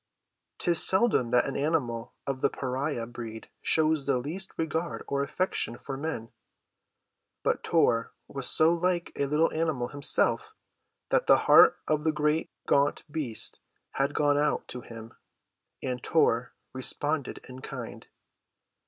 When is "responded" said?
16.73-17.37